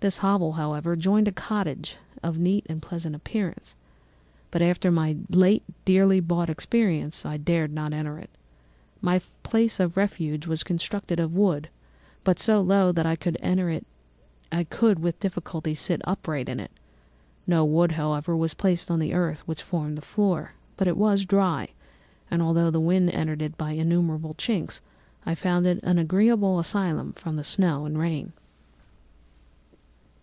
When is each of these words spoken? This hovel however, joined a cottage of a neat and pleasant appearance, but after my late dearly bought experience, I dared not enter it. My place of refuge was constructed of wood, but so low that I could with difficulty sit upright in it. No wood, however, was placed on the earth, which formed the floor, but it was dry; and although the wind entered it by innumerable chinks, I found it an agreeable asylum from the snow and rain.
This 0.00 0.18
hovel 0.18 0.52
however, 0.52 0.94
joined 0.94 1.26
a 1.26 1.32
cottage 1.32 1.96
of 2.22 2.36
a 2.36 2.38
neat 2.38 2.64
and 2.70 2.80
pleasant 2.80 3.16
appearance, 3.16 3.74
but 4.52 4.62
after 4.62 4.92
my 4.92 5.16
late 5.28 5.64
dearly 5.84 6.20
bought 6.20 6.48
experience, 6.48 7.26
I 7.26 7.36
dared 7.36 7.72
not 7.72 7.92
enter 7.92 8.16
it. 8.16 8.30
My 9.00 9.20
place 9.42 9.80
of 9.80 9.96
refuge 9.96 10.46
was 10.46 10.62
constructed 10.62 11.18
of 11.18 11.34
wood, 11.34 11.68
but 12.22 12.38
so 12.38 12.60
low 12.60 12.92
that 12.92 13.06
I 13.06 13.16
could 14.64 14.98
with 15.00 15.18
difficulty 15.18 15.74
sit 15.74 16.00
upright 16.04 16.48
in 16.48 16.60
it. 16.60 16.70
No 17.44 17.64
wood, 17.64 17.90
however, 17.90 18.36
was 18.36 18.54
placed 18.54 18.92
on 18.92 19.00
the 19.00 19.14
earth, 19.14 19.40
which 19.48 19.64
formed 19.64 19.98
the 19.98 20.02
floor, 20.02 20.52
but 20.76 20.86
it 20.86 20.96
was 20.96 21.24
dry; 21.24 21.70
and 22.30 22.40
although 22.40 22.70
the 22.70 22.78
wind 22.78 23.10
entered 23.10 23.42
it 23.42 23.58
by 23.58 23.72
innumerable 23.72 24.34
chinks, 24.34 24.80
I 25.26 25.34
found 25.34 25.66
it 25.66 25.80
an 25.82 25.98
agreeable 25.98 26.60
asylum 26.60 27.14
from 27.14 27.34
the 27.34 27.42
snow 27.42 27.84
and 27.84 27.98
rain. 27.98 28.32